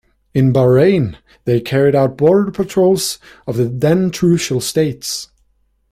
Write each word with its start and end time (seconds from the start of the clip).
In 0.33 0.51
Bahrain, 0.51 1.17
they 1.45 1.61
carried 1.61 1.93
out 1.93 2.17
border 2.17 2.49
patrols 2.49 3.19
of 3.45 3.57
the 3.57 3.65
then 3.65 4.09
Trucial 4.09 4.59
States. 4.59 5.29